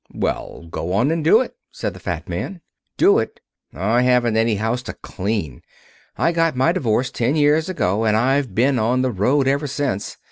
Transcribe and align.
"Well, 0.15 0.65
go 0.71 0.93
on 0.93 1.11
and 1.11 1.23
do 1.23 1.41
it," 1.41 1.55
said 1.71 1.93
the 1.93 1.99
fat 1.99 2.27
man. 2.27 2.61
"Do 2.97 3.19
it? 3.19 3.39
I 3.71 4.01
haven't 4.01 4.35
any 4.35 4.55
house 4.55 4.81
to 4.81 4.93
clean. 4.93 5.61
I 6.17 6.31
got 6.31 6.55
my 6.55 6.71
divorce 6.71 7.11
ten 7.11 7.35
years 7.35 7.69
ago, 7.69 8.05
and 8.05 8.17
I've 8.17 8.55
been 8.55 8.79
on 8.79 9.03
the 9.03 9.11
road 9.11 9.47
ever 9.47 9.67
since. 9.67 10.17